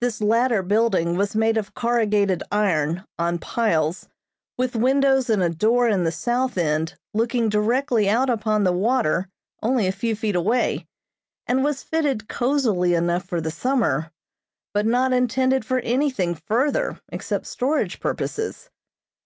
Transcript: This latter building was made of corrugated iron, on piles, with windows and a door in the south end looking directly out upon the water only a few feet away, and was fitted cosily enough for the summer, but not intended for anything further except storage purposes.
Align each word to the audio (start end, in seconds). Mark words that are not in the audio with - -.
This 0.00 0.22
latter 0.22 0.62
building 0.62 1.18
was 1.18 1.36
made 1.36 1.58
of 1.58 1.74
corrugated 1.74 2.42
iron, 2.50 3.04
on 3.18 3.38
piles, 3.38 4.08
with 4.56 4.74
windows 4.74 5.28
and 5.28 5.42
a 5.42 5.50
door 5.50 5.86
in 5.90 6.04
the 6.04 6.10
south 6.10 6.56
end 6.56 6.94
looking 7.12 7.50
directly 7.50 8.08
out 8.08 8.30
upon 8.30 8.64
the 8.64 8.72
water 8.72 9.28
only 9.62 9.86
a 9.86 9.92
few 9.92 10.16
feet 10.16 10.34
away, 10.36 10.86
and 11.46 11.62
was 11.62 11.82
fitted 11.82 12.30
cosily 12.30 12.94
enough 12.94 13.26
for 13.26 13.42
the 13.42 13.50
summer, 13.50 14.10
but 14.72 14.86
not 14.86 15.12
intended 15.12 15.66
for 15.66 15.80
anything 15.80 16.34
further 16.34 16.98
except 17.12 17.44
storage 17.44 18.00
purposes. 18.00 18.70